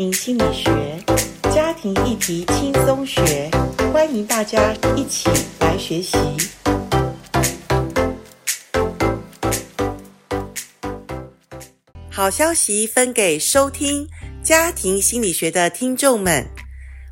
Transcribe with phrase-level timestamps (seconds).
[0.00, 0.70] 庭心理学，
[1.54, 3.50] 家庭议题轻松学，
[3.92, 6.16] 欢迎大家一起来学习。
[12.10, 14.08] 好消息分给收听
[14.42, 16.46] 家庭心理学的听众们，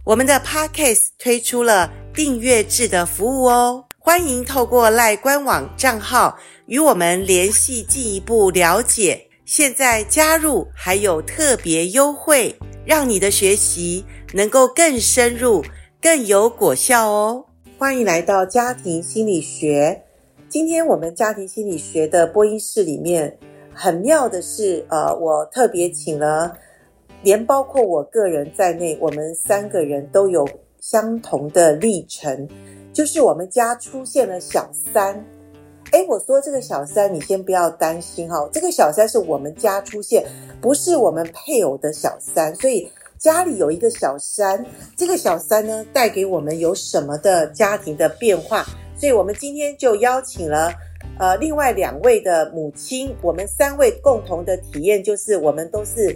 [0.06, 9.27] 我们的 Podcast 推出了订阅制的服务哦，欢迎透过赖官网账号与我们联系，进一步了解。
[9.48, 12.54] 现在加入还有特别优惠，
[12.84, 14.04] 让你的学习
[14.34, 15.64] 能够更深入、
[16.02, 17.46] 更有果效哦。
[17.78, 20.02] 欢迎来到家庭心理学。
[20.50, 23.38] 今天我们家庭心理学的播音室里面
[23.72, 26.54] 很妙的是，呃，我特别请了，
[27.22, 30.46] 连包括我个人在内，我们三个人都有
[30.78, 32.46] 相同的历程，
[32.92, 35.24] 就是我们家出现了小三。
[35.92, 40.24] 诶，我说这个小三，你先不要担心哈，这个小三是我们家出现，
[40.60, 44.64] 不是我们配偶的小三，所以家里有一个小三，
[44.96, 48.66] 这个小三呢，带给我们有什么的家庭的变化？
[48.96, 50.70] 所以我们今天就邀请了
[51.18, 56.14] 呃另外两位的母亲，我们三位共同的体验就是我们都是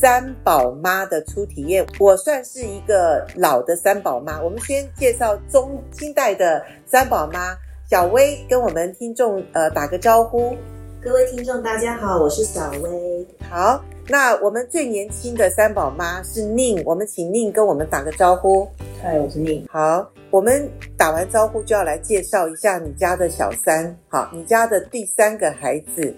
[0.00, 1.84] 三宝妈的初体验。
[2.00, 7.54] 我算是一个老的三宝妈，我们先介绍中清代的三宝妈。
[7.90, 10.56] 小薇跟我们听众呃打个招呼，
[11.02, 13.26] 各位听众大家好，我是小薇。
[13.50, 18.66] 好，那我们最年轻的三宝妈是宁，我们请宁跟我们打个招呼。
[19.02, 19.66] 嗨，我是宁。
[19.70, 23.94] 好，我们打完招呼就要来介绍一下你家的小三。
[24.08, 26.14] 好，你家的第三个孩子，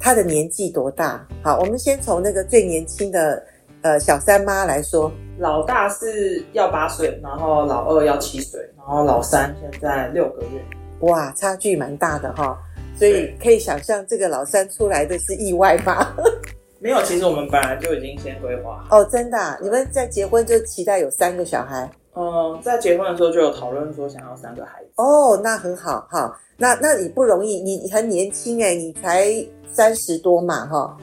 [0.00, 1.22] 他的年纪多大？
[1.42, 3.42] 好，我们先从那个最年轻的
[3.82, 5.12] 呃小三妈来说。
[5.38, 10.64] 老大是要八岁，然后老二要七岁，然后老三现在六个月。
[11.04, 12.58] 哇，差距蛮大的哈，
[12.98, 16.14] 所以可以想象这个老三出来的是意外吧？
[16.80, 18.86] 没有，其实我们本来就已经先规划。
[18.90, 19.58] 哦，真的啊？
[19.62, 21.90] 你们在结婚就期待有三个小孩？
[22.14, 24.90] 嗯，在结婚的时候就有讨论说想要三个孩子。
[24.96, 26.38] 哦，那很好哈。
[26.58, 29.34] 那那你不容易，你你很年轻诶，你才
[29.72, 30.96] 三十多嘛哈。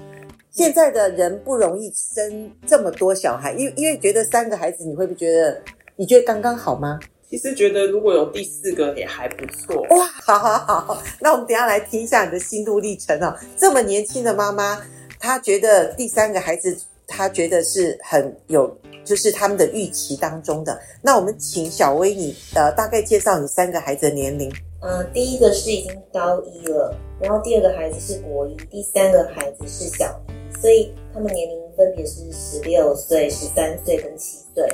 [0.52, 5.60] 现在的人不容易生这么多小孩，因为因为觉得三个孩子，你会不会觉得
[5.96, 7.00] 你觉得刚刚好吗？
[7.32, 9.82] 其实觉得如果有第四个也还不错。
[9.84, 13.34] 哇，好好好，那我们等一下来听一下你的心路历程哦。
[13.56, 14.82] 这么年轻的妈妈，
[15.18, 16.78] 她觉得第三个孩子，
[17.08, 20.78] 她觉得是很有，就是他们的预期当中的。
[21.02, 24.54] 那我们请小薇你呃大概介绍你三个孩子的年龄。
[24.82, 34.68] 呃，第一个是已经高一了，然后第二个孩子是国一，第三个孩子是小一，所以他们年龄分别是十六岁、十三岁跟七岁。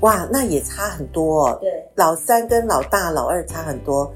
[0.00, 1.58] 哇，那也差很多哦。
[1.60, 4.12] 对，老三跟老大、老二差很多。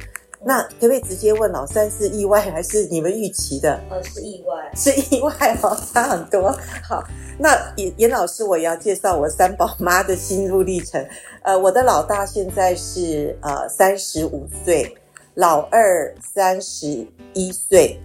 [0.46, 3.80] 那可不可以直接问，老三是意外还是你们预期的？
[3.88, 6.52] 呃，是意外，是意外哦，差很多。
[6.82, 7.02] 好，
[7.38, 11.02] 那严严老师，我也要介绍我三宝妈的心路历程。
[11.42, 14.94] 呃，我的老大现在是呃三十五岁，
[15.32, 17.98] 老二三十一岁，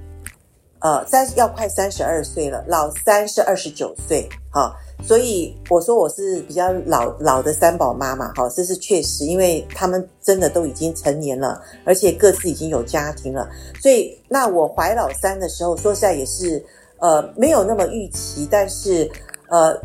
[0.79, 4.29] 呃三要快三十二岁了，老三是二十九岁。
[4.49, 4.73] 好。
[5.01, 13.49] 所以我说我是比较老老的三宝妈嘛，好，这是确实，因为他们真的都已经成年了，而且各自已经有家庭了。
[13.81, 16.63] 所以那我怀老三的时候，说实在也是，
[16.99, 19.09] 呃，没有那么预期，但是
[19.49, 19.75] 呃，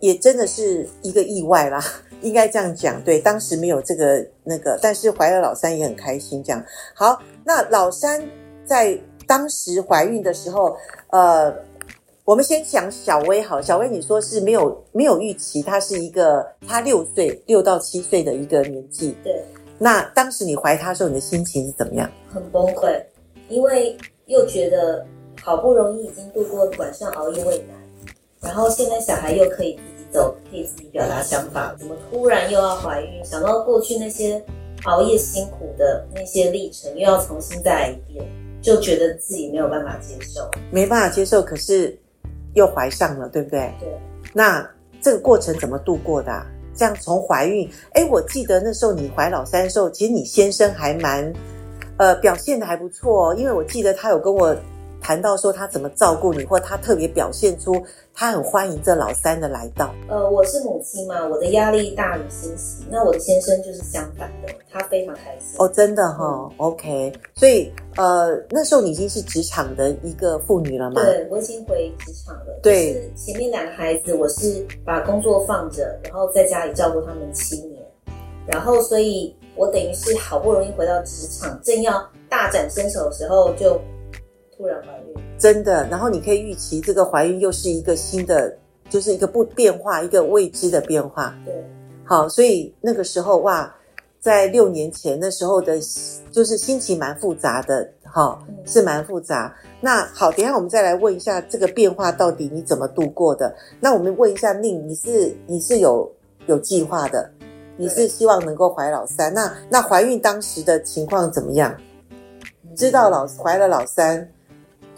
[0.00, 1.82] 也真的是一个意外啦，
[2.20, 3.02] 应该这样讲。
[3.02, 6.42] 对，当时没有这个那个，但是怀了老三也很开心。
[6.44, 6.62] 这样
[6.94, 8.22] 好，那老三
[8.66, 10.76] 在当时怀孕的时候，
[11.10, 11.54] 呃。
[12.26, 19.14] 我们先讲小薇好，小薇你说是没有没有预期，她是一个她六岁六到七岁的一个年纪。
[19.22, 19.44] 对，
[19.78, 22.10] 那当时你怀她的时候，你的心情是怎么样？
[22.28, 23.00] 很崩溃，
[23.48, 25.06] 因为又觉得
[25.40, 27.74] 好不容易已经度过晚上熬夜喂奶，
[28.40, 33.24] 然后现在小孩又可以自己走，可以自己表达想法，怎么突然又要怀孕？
[33.24, 34.44] 想到过去那些
[34.86, 38.26] 熬夜辛苦的那些历程，又要重新再来一遍，
[38.60, 41.96] 就觉得自己没有办法接受，没办法接受，可是。
[42.56, 43.72] 又怀上了，对不对？
[43.78, 43.88] 对。
[44.32, 44.68] 那
[45.00, 46.44] 这个过程怎么度过的啊？
[46.74, 51.32] 这样从怀孕，哎，我记得那时候你怀老三的时候，其实你先生还蛮，
[51.96, 54.54] 呃，表现的还不错哦，因为我记得他有跟我。
[55.00, 57.80] 谈到说他怎么照顾你，或他特别表现出
[58.12, 59.94] 他很欢迎这老三的来到。
[60.08, 62.84] 呃，我是母亲嘛，我的压力大于欣喜。
[62.90, 65.56] 那我的先生就是相反的，他非常开心。
[65.58, 67.12] 哦，真的哈、哦嗯、，OK。
[67.34, 71.02] 所以呃，那时候你已经是职场的一个妇女了吗？
[71.02, 72.58] 对，我已经回职场了。
[72.62, 77.80] 对，就是前面两个孩子，我是把工作放着，然后在家里照顾他们七年，
[78.46, 83.80] 然后所以我等于是好不容易回到职场，正要大展身手的时候就。
[84.56, 85.86] 突然怀孕，真的。
[85.88, 88.56] 然后你可以预期，这个怀孕又是一个新的
[88.88, 91.34] 就是一个不变化，一个未知的变化。
[91.44, 91.54] 对，
[92.04, 93.74] 好，所以那个时候哇，
[94.18, 95.78] 在六年前那时候的，
[96.30, 99.54] 就是心情蛮复杂的，哈，是蛮复杂。
[99.80, 103.54] 那好，等一下我们再来问一下这个变化到底你怎么度过的？
[103.78, 106.10] 那我们问一下宁，你是你是有
[106.46, 107.30] 有计划的，
[107.76, 109.34] 你是希望能够怀老三？
[109.34, 111.76] 那那怀孕当时的情况怎么样？
[112.74, 114.26] 知道老怀了老三。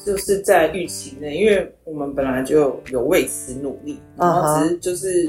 [0.04, 5.28] 就是在预期内，因为我们本来就有为此努力，然后只是就是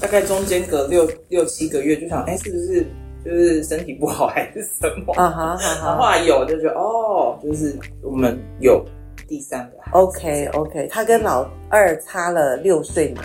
[0.00, 2.84] 大概中间隔六六七个月，就想哎，是不是
[3.24, 5.12] 就是身体不好还是什么？
[5.14, 8.84] 啊哈，然后后来有就觉得哦，就是我们有
[9.28, 9.96] 第三个孩子。
[9.98, 13.22] OK OK，他跟老二差了六岁嘛？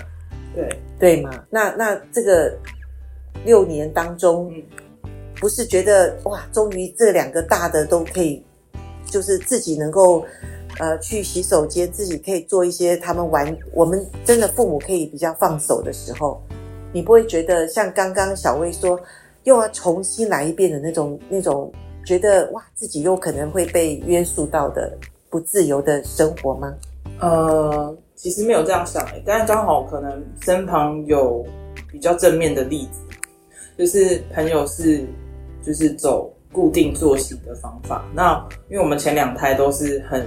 [0.53, 1.31] 对对嘛？
[1.49, 2.53] 那那这个
[3.45, 4.53] 六年当中，
[5.39, 8.43] 不是觉得哇，终于这两个大的都可以，
[9.05, 10.25] 就是自己能够。
[10.81, 16.41] 呃，去洗手间，自己可以做一些他们玩，我们真的父母可以比较放手的时候，
[16.91, 18.99] 你不会觉得像刚刚小薇说，
[19.43, 21.71] 又要重新来一遍的那种那种，
[22.03, 24.97] 觉得哇，自己又可能会被约束到的
[25.29, 26.73] 不自由的生活吗？
[27.19, 31.45] 呃，其实没有这样想诶，但是刚好可能身旁有
[31.91, 33.01] 比较正面的例子，
[33.77, 35.05] 就是朋友是
[35.63, 40.25] 就是走固定作息的方法，那因为我们前两胎都是很。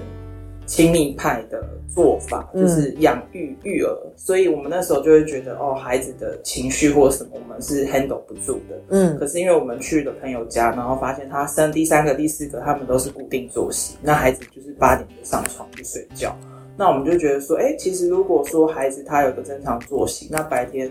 [0.66, 8.81] 亲密派的做法就是养育育儿，所以我们那时候就会觉得哦，孩子的情绪或什么，我们是 handle 不住的。
[8.88, 16.37] 嗯，可是因为我们去了朋友家，然后发现他生第三个、第四个，他们都是固定作息，那孩子就是八点就上床去睡觉。
[16.76, 20.90] 那我们就觉得说，哎，其实如果说孩子他有个正常作息，那白天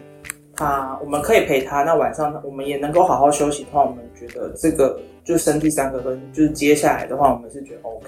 [0.56, 8.08] 他我们可以陪他，那晚上我们也能够好好休息的话，我们觉得这个就生第三个跟就是接下来的话，我们是觉得 OK。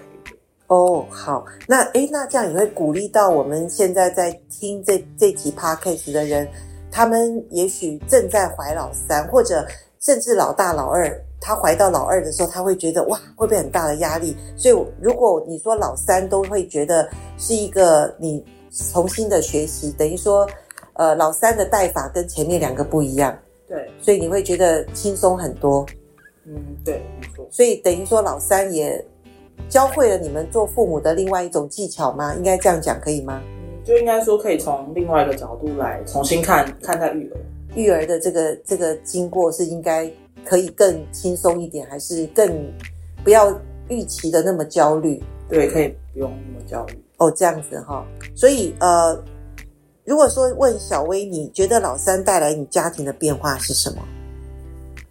[0.68, 6.48] 哦，好，那诶，那这样也会鼓励到我们现在在听这这集 podcast 的人，
[6.92, 9.64] 他们也许正在怀老三，或者
[10.00, 11.08] 甚至老大、老二，
[11.40, 14.36] 他怀到老二的时候，他会觉得哇，会不会很大的压力？
[14.58, 17.08] 所以如果你说老三都会觉得
[17.38, 20.50] 是一个你重新的学习，等于说，
[20.94, 25.86] 呃，老三的带法跟前面两个不一样，对，所以你会觉得轻松很多，
[26.48, 29.06] 嗯，对，没错，所以等于说老三也。
[29.68, 32.34] 教会了你们做父母的另外一种技巧吗？
[32.36, 33.42] 应该这样讲可以吗？
[33.44, 37.38] 嗯，就应该说可以从另外一个角度来重新看看待育儿。
[37.76, 40.10] 育儿的这个这个经过是应该
[40.46, 42.72] 可以更轻松一点，还是更
[43.24, 43.52] 不要
[43.90, 45.22] 预期的那么焦虑？
[45.50, 47.04] 对，可以不用那么焦虑。
[47.18, 48.06] 哦，这样子哈。
[48.36, 49.20] 所以呃，
[50.06, 53.98] 如果说问小薇，你觉得老三带来你家庭的变化是什么？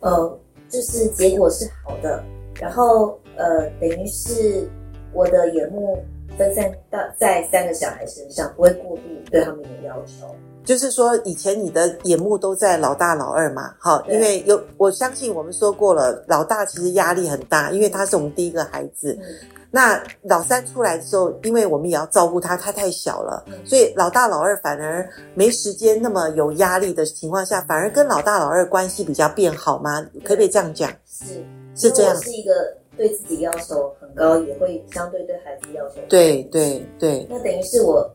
[0.00, 0.38] 呃，
[0.68, 2.24] 就是结果是好的，
[2.60, 3.18] 然后。
[3.36, 4.68] 呃，等于是
[5.12, 6.02] 我的眼目
[6.36, 10.26] 分散到在三个小孩身上，不会过度对他们有要求。
[10.64, 19.12] 就是说，以前你的眼目都在老大、老二嘛，好，因为有我相信我们说过了，老大其实压力很大，因为他是我们第一个孩子。
[19.20, 19.26] 嗯、
[19.70, 30.00] 那老三出来的时候，因为我们也要照顾他，他太小了，嗯、所以老大、老二反而没时间那么有压力的情况下，反而跟老大、老二关系比较变好吗？
[30.24, 30.90] 可不可以这样讲？
[31.04, 31.44] 是，
[31.76, 32.16] 是这样。
[32.16, 32.52] 是一个。
[32.96, 36.08] 对自己要求很高，也会相对对孩子要求很高。
[36.08, 37.26] 对对对。
[37.28, 38.08] 那等于是我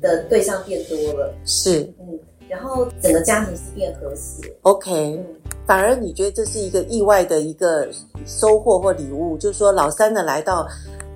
[0.00, 2.18] 的对象变多了，是嗯，
[2.48, 4.54] 然后整个家庭是变和谐。
[4.62, 5.26] OK，嗯，
[5.66, 7.88] 反而你觉得这是一个意外的一个
[8.26, 10.66] 收获或礼物，就是说老三的来到，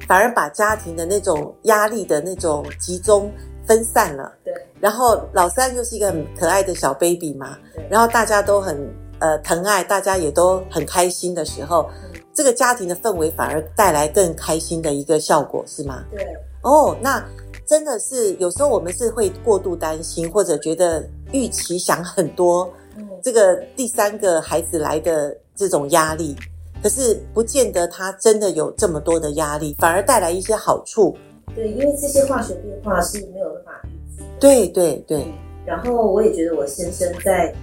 [0.09, 3.31] 反而把家庭的那种压力的那种集中
[3.67, 4.33] 分散了。
[4.43, 4.55] 对。
[4.81, 7.59] 然后老三又是一个很可爱的小 baby 嘛，
[7.91, 11.87] 然后大家都很呃疼爱，大家也都很开心的时候。
[12.33, 16.05] 这个家庭的氛围反而带来更开心的一个效果，是吗？
[16.11, 16.25] 对。
[16.63, 17.25] 哦，那
[17.67, 22.71] 真的是有时候我们是会过度担心，或者觉得预期想很多。
[22.97, 23.09] 嗯。
[23.23, 26.37] 这个第三个孩子来的这种压力，
[26.83, 31.17] 可是不见得他真的有这么多的压力，反而带来一些好处。
[31.55, 34.23] 对，因为这些化学变化是没有办法预知。
[34.39, 35.27] 对对对。
[35.67, 37.55] 然后我也觉得我先生在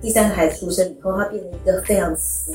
[0.00, 2.52] 第第三个孩子出生以后，他变成一个非常慈。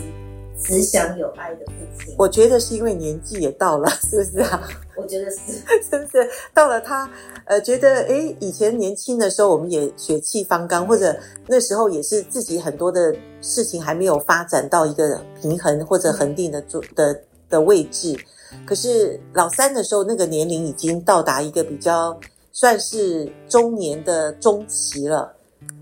[0.57, 4.67] 慈祥有爱的父亲，我觉得是因为年纪也到了， 是不是啊？
[4.95, 5.53] 我觉得是，
[5.89, 7.09] 是不是到了他
[7.45, 11.17] 呃，觉得诶，以前年轻的时候我们也血气方刚，或者
[11.47, 18.15] 那时候也是自己很多的事情还没有发展到一个平衡或者恒定的做的的位置。
[18.65, 22.19] 可是老三的时候，那个年龄已经到达一个比较
[22.51, 25.33] 算是中年的中期了，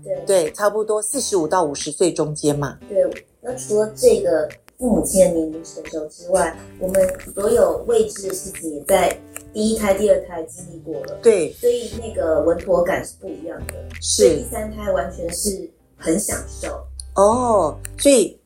[0.02, 2.78] 对对，差不多四十五到五十岁中间嘛。
[2.88, 3.04] 对，
[3.40, 4.48] 那除了这个。
[4.80, 9.14] 父母亲的年龄成熟之外，我们所有未知的事情也在
[9.52, 11.18] 第一胎、第二胎经历过了。
[11.22, 13.74] 对，所以那个稳妥感是不一样的。
[14.00, 16.82] 是第三胎完全是很享受。
[17.14, 18.40] 哦，所以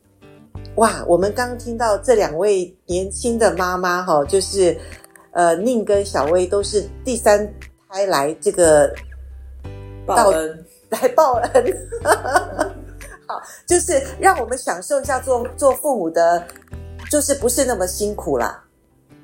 [0.74, 4.76] 哇，我们刚刚听到这两位年轻的妈妈哈，就是
[5.30, 7.48] 呃宁跟小薇都是第三
[7.88, 8.92] 胎来这个
[10.04, 10.64] 报恩。
[10.90, 11.64] 来报恩，
[13.26, 16.46] 好，就是让我们享受一下做做父母的，
[17.10, 18.62] 就是不是那么辛苦啦，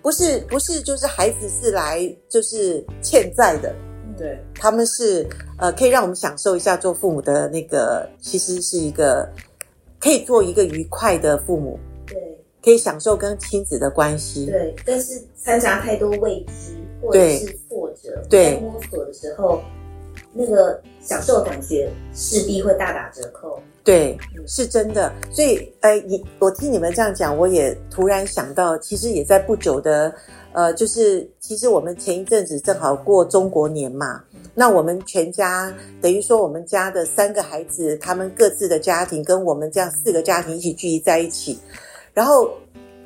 [0.01, 3.75] 不是不是，就是孩子是来就是欠债的，
[4.17, 5.29] 对，他们是
[5.59, 9.29] 呃可以让我们享受一下做父母的那个，其实是一个
[9.99, 12.17] 可以做一个愉快的父母，对，
[12.65, 19.61] 可以享受跟亲子的关系，对，但是掺杂太多未知或者是挫折，对，在摸索的时候。
[20.33, 25.13] 那个享受感觉势必会大打折扣，对，是真的。
[25.33, 30.15] 所以，呃，你我听你们这样讲，我也突然想到，其实也在不久的，
[30.53, 34.23] 呃，就是其实我们前一阵子正好过中国年嘛，
[34.55, 41.59] 那我们全家等于说我们家的三个孩子，他们各自的家庭跟我们这样四个家庭一起聚集在一起，
[42.15, 42.49] 然后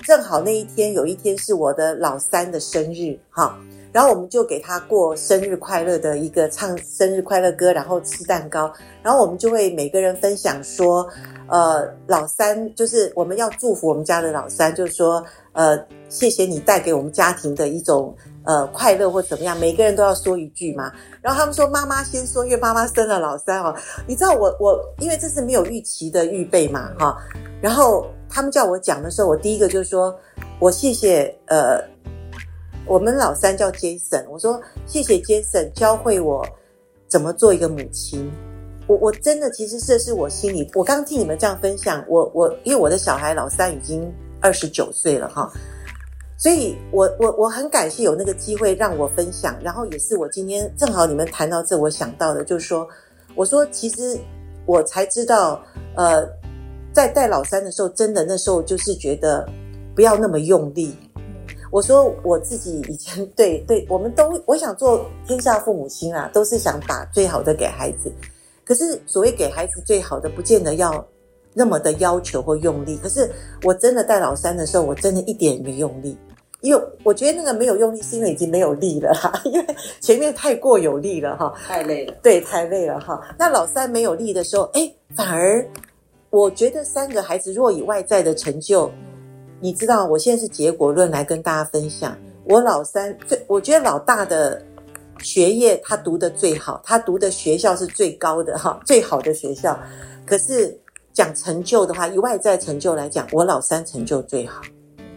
[0.02, 3.58] 正好那一天有一天是我的老三的生日，哈。
[3.94, 8.68] 然后我们就给他过生日快乐的一个唱生日快乐歌，然后吃蛋糕，
[9.04, 11.08] 然后我们就会每个人分享说，
[11.46, 20.92] 呃，老三就是我们要祝福我们家的老三，就是说，呃，谢谢你带给我们家庭的一种呃快乐或怎么样，每个人都要说一句嘛。
[21.22, 23.72] 然后他们说妈妈先说，因为妈妈生了老三哦，
[24.08, 27.16] 你知道我我因为这是没有预期的预备嘛哈，
[27.62, 30.12] 然后他们叫我讲的时候，我第一个就是说
[30.58, 31.80] 我谢谢呃。
[32.86, 36.46] 我们老三叫 Jason，我说谢谢 Jason 教会我
[37.08, 38.30] 怎么做一个母亲。
[38.86, 45.50] 我我真的其实这是我心里，我刚听你们这样分享，我我因为我的小孩老三已经二十九岁了哈，
[46.36, 52.86] 所以我我我很感谢有那个机会让我分享，然后也是我今天正好你们谈到这，我想到的就是说，
[53.34, 54.18] 我说其实
[54.66, 55.64] 我才知道，
[55.96, 56.22] 呃，
[56.92, 59.48] 在带老三的时候，真的那时候就是觉得
[59.96, 60.94] 不要那么用力。
[61.74, 68.12] 我说我自己以前对对，我们都我想做天下父母亲啊，都是想把最好的给孩子。
[68.64, 71.04] 可是所谓给孩子最好的，不见得要
[71.52, 72.96] 那么的要求或用力。
[73.02, 73.28] 可是
[73.64, 76.16] 我真的带老三的时候，我真的一点也没用力，
[76.60, 83.20] 因为我觉得那个没有用力是因为已经没有力了哈， 因为前面太过有力了哈，太累了，对，太累了哈。
[83.36, 85.68] 那老三没有力的时候，哎，反而
[86.30, 88.88] 我觉得三个孩子若以外在的成就。
[89.64, 92.14] 你知道，我现在是结果论来跟大家分享。
[92.44, 94.62] 我老三最，我觉得老大的
[95.20, 99.74] 学业他读的最好，他读的学校是最高的哈，最好的学校。
[100.26, 100.78] 可是
[101.14, 104.60] 讲成就的话，以外在成就来讲，我老三成就最好。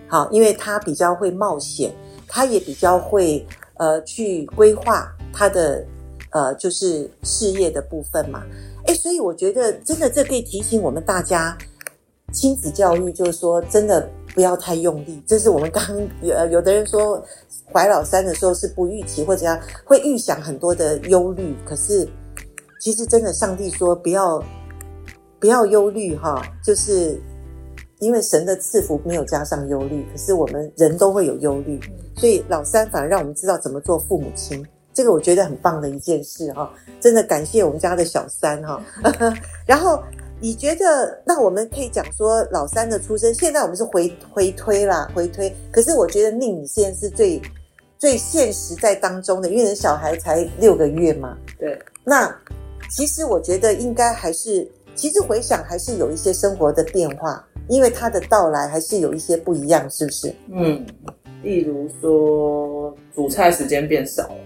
[0.07, 1.93] 好，因为他比较会冒险，
[2.25, 5.85] 他也比较会呃去规划他的
[6.31, 8.43] 呃就是事业的部分嘛。
[8.85, 11.57] 诶，所以我觉得真的这可以提醒我们大家，
[12.31, 14.09] 亲子教育就是说真的。
[14.37, 15.83] 不要太用力，这是我们刚
[16.21, 17.19] 有有的人说
[17.73, 22.07] 怀老三的时候是不预期或者样会预想很多的忧虑，可是
[22.79, 24.39] 其实真的上帝说不要
[25.39, 27.19] 不要忧虑哈，就是
[27.97, 31.79] 因为神的赐福没有加上忧虑，可是我们人都会有忧虑，
[32.15, 34.63] 所以老三反而让我们知道怎么做父母亲，
[34.93, 38.79] 这个我觉得很棒的一件事哈，真的感谢我们家的小三哈，
[39.65, 39.99] 然后。
[40.39, 45.51] 你觉得那我们可以讲说老三的出生，现在我们是回回推啦，回推。
[45.71, 47.41] 可是我觉得宁你现在是最
[47.97, 51.35] 最现实在当中的，因为人小孩才六个月嘛。
[51.59, 51.79] 对。
[52.03, 52.33] 那
[52.91, 60.33] 其实我觉得应该还是，其实回想还是有一些生活的变化，因为他的到来还是有一些不一样，是不是？
[60.51, 60.85] 嗯。
[61.41, 64.37] 例如说煮菜时间变少了，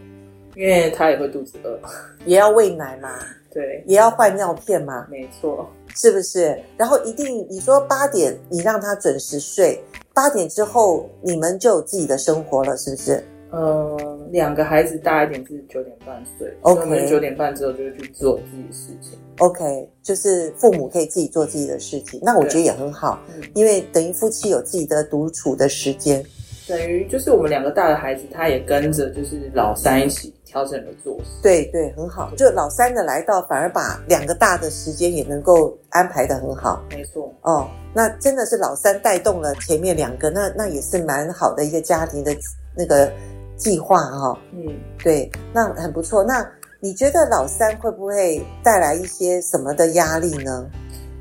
[0.55, 1.77] 因为他也会肚子饿，
[2.25, 3.09] 也要喂奶嘛。
[3.53, 5.05] 对，也要换尿片嘛。
[5.09, 5.69] 没错。
[5.93, 6.57] 是不是？
[6.77, 13.23] 然后一定你说八点，你让他准时睡，八点之后你们就有自己的生活了，是不是？
[13.53, 19.19] 嗯，两个孩子大一点是九点半睡，OK，我们九点半之后就会去做自己的事情。
[19.39, 26.25] OK，就是父母可以自己做自己的事情，那我觉得也很好，嗯，因为等于夫妻有自己的独处的时间。
[26.67, 31.41] 等于就是我们两个大的孩子，他也跟着就是老三一起调整了作息。
[31.41, 32.31] 对对，很好。
[32.37, 36.83] 就老三的来到，反而把两个大的时间也能够安排的很好。
[36.89, 37.33] 没错。
[37.41, 42.31] 哦，那真的是老三带动了前面两个，那那也是蛮好的一个家庭的
[42.77, 43.11] 那个
[43.57, 44.37] 计划哈、哦。
[44.53, 44.67] 嗯，
[45.03, 46.23] 对，那很不错。
[46.23, 46.47] 那
[46.79, 50.69] 你觉得老三会不会带来一些什么的压力呢？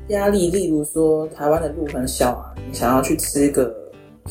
[0.07, 3.73] 压力，例如说台湾的路很小啊，你想要去吃个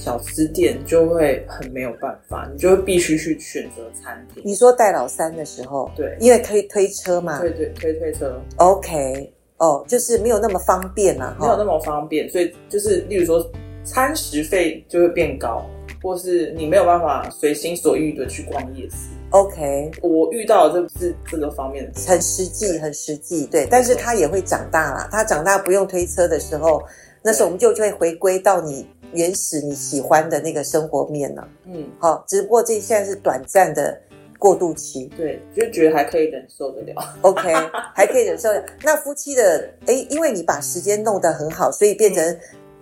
[0.00, 4.42] 小吃店，就会很没有办法，你就会必须去选择餐厅。
[4.44, 8.40] 你说带老三的时候，对，因为推推车嘛，对对，推推车。
[8.56, 13.46] OK，哦，就是没有那么方便啦，没有那么方便，所以就是例如说
[13.84, 15.64] 餐食费就会变高，
[16.02, 18.96] 或是你没有办法随心所欲的去逛夜市。
[19.30, 23.64] OK，我遇到的这是这个方面的，很实际，很实际，对。
[23.70, 26.82] 但是他也会长大啦，他长大不用推车的时候，
[27.22, 31.46] 那时候我们就就会回归到你原始你喜欢的那个生活面了。
[31.66, 33.98] 嗯，好，只不过这现在是短暂的
[34.38, 36.94] 过渡期，对，就觉得还可以忍受得了。
[37.22, 37.52] OK，
[37.94, 38.48] 还可以忍受。
[38.82, 42.38] 那夫妻的，诶，因为你把时间弄得很好，所以变成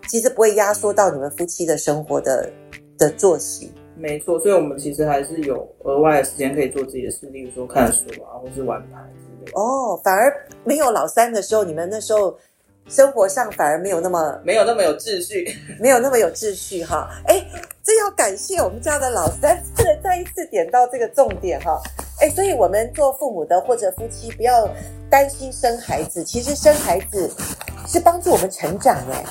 [0.06, 2.48] 其实不会压缩到你们夫妻的生活的
[2.96, 3.72] 的作息。
[3.96, 9.58] 没错，所以我们其实还是有额外的时间可以做自己的事，例如说看书啊，或是玩牌之类的。
[9.60, 12.38] 哦，反而没有老三的时候，你们那时候
[12.88, 15.46] 生活上反而没有那么没有那么有秩序，
[15.78, 17.08] 没有那么有秩序哈。
[17.26, 17.46] 哎，
[17.84, 19.62] 这要感谢我们家的老三，
[20.02, 21.80] 再一次点到这个重点哈。
[22.20, 24.68] 哎，所以我们做父母的或者夫妻，不要
[25.10, 27.30] 担心生孩子，其实生孩子
[27.86, 29.24] 是帮助我们成长哎。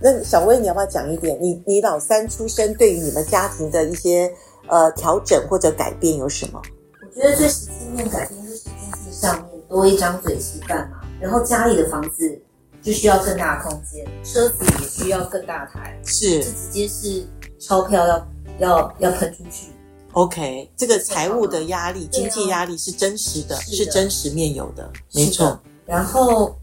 [0.00, 1.36] 那小薇，你要不要讲一点？
[1.40, 4.30] 你你老三出生对于你们家庭的一些
[4.68, 6.62] 呃调整或者改变有什么？
[7.00, 8.72] 我觉得最实际面改变就是经
[9.04, 12.40] 济上面多一张嘴吃饭嘛，然后家里的房子
[12.88, 17.22] 就需要更大的空间，车子也需要更大台，是，这直接是
[17.58, 18.28] 钞票要
[18.60, 19.66] 要要喷出去。
[20.12, 25.60] OK，这个财务的压力、经济压力是真实的，是真实面有的，没错。
[25.84, 26.58] 然后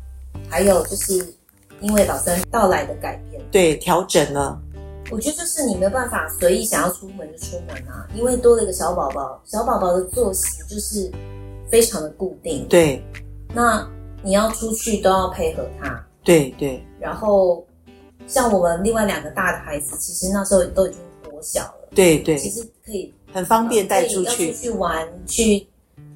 [0.49, 1.31] 还有就是
[1.79, 4.59] 因为老三到来的改变，对，调整了。
[5.11, 11.11] 我觉得就是你没有办法随意想要出门就出门啊，因为多了一个小宝宝，小宝宝的作息就是
[11.69, 12.67] 非常的固定。
[12.67, 13.05] 对，
[13.53, 13.87] 那
[14.23, 16.03] 你要出去都要配合他。
[16.25, 16.85] 对对。
[16.99, 17.65] 然后
[18.27, 21.87] 像我们另外两个大的孩子，其实那时候都已经多小了。
[21.95, 22.35] 对对。
[22.37, 23.13] 其实可以。
[23.31, 25.67] 很方便带出去，要出去玩，去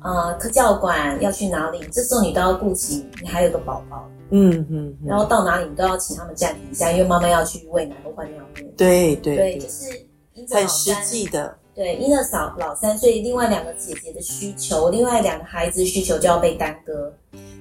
[0.01, 1.79] 呃科教馆，要去哪里？
[1.91, 8.63] 这时候你都要顾及，你还有个宝宝，嗯嗯，嗯，然后到哪里你都要请他们暂停一下，因为妈妈要去喂奶或换尿布。
[8.77, 10.07] 对对对，就是
[10.55, 11.53] 很实际的。
[11.79, 17.09] 对，因为嫂老三，所以另外两个姐姐的需求，另外两个孩子需求就要被耽搁。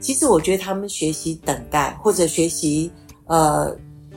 [0.01, 2.91] 其实我觉得他们学习等待，或者学习
[3.29, 3.73] 呃，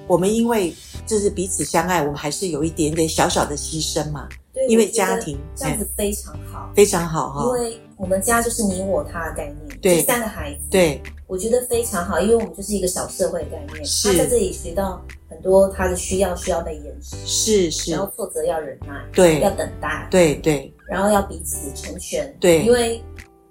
[0.07, 0.73] 我们因为
[1.05, 4.27] 就是彼此相爱，我们还是有一点点小小的牺牲嘛。
[4.51, 7.43] 对，因为家庭这样子非常好，非常好哈。
[7.45, 13.85] 因为我们家就是你我他的概念，对，第三个孩子，对，我觉得非常好，因为我们就是一个小社会概念。
[14.03, 22.99] 他在这里学到很多他的需要，需要被延迟，是是，然后挫折要忍耐，对，要等待，对对，然后要彼此成全，对，因为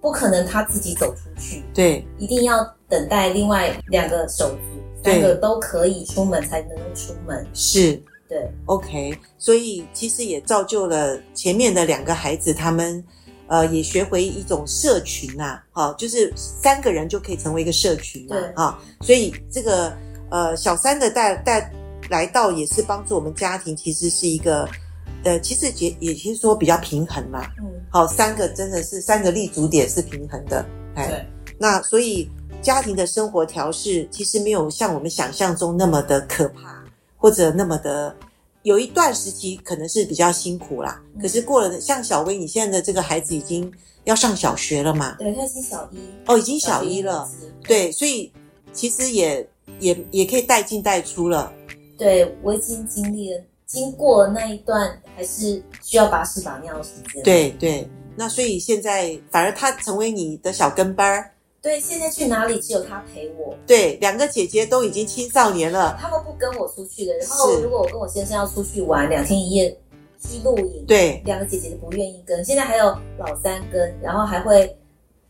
[0.01, 8.03] 不可能他自己走出去，对，一定要等待另外两个手足，三个都可以出门才能够出门，是。
[8.29, 13.05] 对，OK，所以其实也造就了前面的两个孩子，他们
[13.51, 19.93] 呃也学会一种社群呐、啊，好，就是三个人就可以成为一个社群嘛，啊，所以这个
[20.31, 21.71] 呃小三的带带
[22.09, 24.67] 来到也是帮助我们家庭，其实是一个
[25.25, 31.27] 呃，其实也也就是说比较平衡嘛，嗯，好，三个真的是三个立足点是平衡的，哎，
[31.59, 32.31] 那所以
[32.63, 36.81] 家庭的生活调试其实没有像我们想象中那么的可怕。
[37.23, 38.17] 或者那么的，
[38.63, 41.01] 有一段时期可能是比较辛苦啦。
[41.15, 43.73] 嗯、可是过了，像小薇，你现在的这个孩子已经
[44.05, 45.17] 要上小学了嘛？
[45.19, 45.99] 对，他已经小一。
[46.27, 47.31] 哦，已经小一了。
[47.63, 48.33] 对，对，所以
[48.73, 51.53] 其实也也也可以带进带出了。
[51.97, 57.23] 对，我已经经历了，经过了那一段，还是需要把屎把尿的时间。
[57.23, 61.31] 对对，那所以现在反而他成为你的小跟班儿。
[61.63, 63.55] 对，现在去哪里只有他陪我。
[63.67, 67.15] 对，两个姐姐都已经青少年了，他们不跟我出去的。
[67.19, 69.79] 然后如果我跟我先生要出去玩两天一夜
[70.19, 72.43] 去露营，对，两个姐姐都不愿意跟。
[72.43, 72.87] 现在还有
[73.19, 74.75] 老三跟，然后还会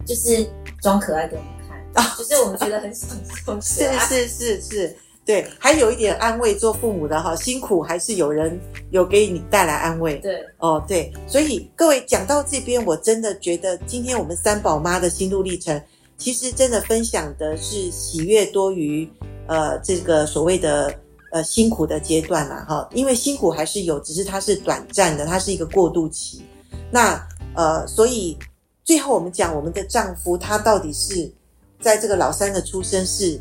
[0.07, 0.49] 就是
[0.81, 3.09] 装可爱给我们看，啊，就是我们觉得很享
[3.45, 3.59] 受。
[3.61, 8.57] 是是是是，对，还有一点安慰，做父母的哈，辛苦还是有人
[8.93, 10.15] 有给你带来安慰。
[10.19, 15.83] 对，哦对，所以各位讲到这边，我真的觉得今天我们三宝妈的心路历程。
[16.21, 19.11] 其实真的分享的是喜悦多于，
[19.49, 20.95] 呃，这个所谓的
[21.33, 26.45] 呃辛苦的阶段啦，哈，因为辛苦还是有，只是它是短暂的，它是一个过渡期。
[26.93, 27.19] 那
[27.57, 28.39] 呃，所以
[28.85, 31.33] 最后我们讲我们的丈夫，他到底是
[31.81, 33.41] 在这个老三的出生是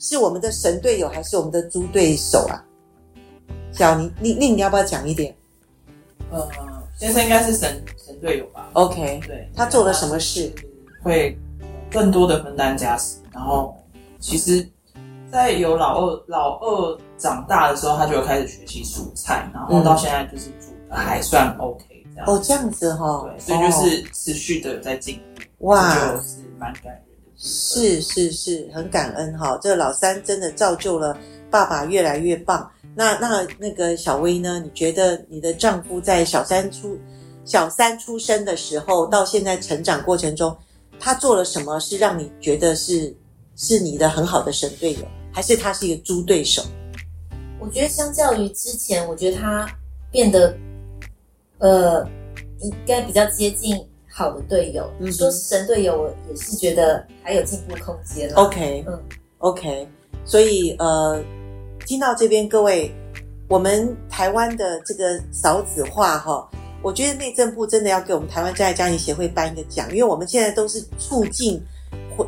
[0.00, 2.64] 是我们的神队友还是我们的猪对手啊？
[3.70, 5.32] 小宁，你你你要不要讲一点？
[6.32, 6.48] 呃，
[6.98, 10.52] 先生应该是神神队友吧？OK，对，他做了什么事？
[11.04, 11.38] 会。
[11.90, 13.76] 更多的分担家事，然后
[14.20, 14.68] 其实
[15.30, 22.26] 在有老二老二长大的时候，他就有开始学习煮菜，然后到现在就是煮的还算 OK 这样。
[22.26, 25.20] 哦，这样子哈、哦，对，所以就是持续的在进
[25.58, 27.32] 步，哇，就是蛮感人的。
[27.36, 31.16] 是是是，很感恩哈、哦，这个老三真的造就了
[31.50, 32.68] 爸爸越来越棒。
[32.94, 34.58] 那那那个小薇呢？
[34.58, 36.98] 你觉得你的丈夫在小三出
[37.44, 40.56] 小三出生的时候，到现在成长过程中，
[40.98, 43.14] 他做了什么是让你觉得是
[43.56, 45.00] 是你的很好的神队友，
[45.32, 46.62] 还是他是一个猪对手？
[47.60, 49.68] 我觉得相较于之前，我觉得他
[50.10, 50.56] 变得
[51.58, 52.06] 呃，
[52.60, 54.90] 应该比较接近好的队友。
[55.10, 58.32] 说是神队友，我也是觉得还有进步空间。
[58.34, 59.02] OK，嗯
[59.38, 59.88] ，OK，
[60.24, 61.22] 所以呃。
[61.86, 62.94] 听到这边各位，
[63.48, 66.46] 我们台湾的这个少子化哈，
[66.82, 71.60] 我觉得内政部真的要给我们台湾真爱家庭协会颁一个奖，因为我们现在都是促进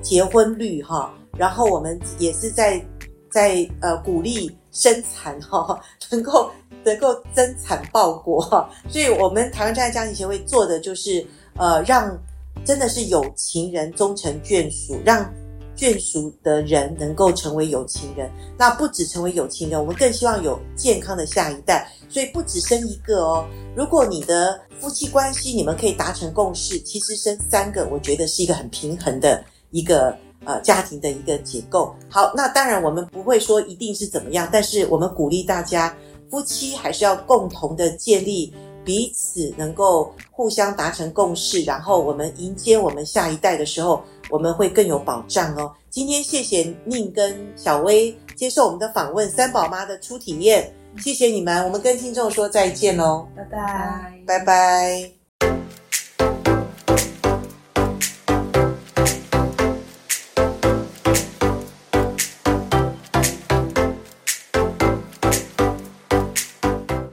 [0.03, 2.85] 结婚率哈，然后我们也是在
[3.31, 6.51] 在呃鼓励生产哈， 能够
[6.85, 11.25] 能够增产报国哈，所以我们台湾真爱家庭协会做的就是
[11.57, 12.17] 呃让
[12.65, 15.33] 真的是有情人终成眷属，让。
[15.81, 21.91] 眷属的人能够成为有情人，那不只成为有情人，我们更希望有健康的下一代。
[22.11, 23.47] 所以不只生一个哦。
[23.75, 30.15] 如果你的夫妻关系你们可以达成共识，其实生三个，我觉得是一个很平衡的一个
[30.45, 31.95] 呃家庭的一个结构。
[32.11, 35.97] 好，那当然我们不会说一定是怎么样，但是我们鼓励大家，
[36.31, 38.53] 夫妻还是要共同的建立
[38.85, 44.05] 彼此能够互相达成共识，然后我们迎接我们下一代的时候。
[44.31, 45.73] 我们会更有保障哦。
[45.91, 51.65] 今天谢谢宁跟小薇接受我们的访问，三宝妈的初体验，谢谢你们。
[51.65, 55.20] 我们跟听众说再见喽，拜拜，拜拜。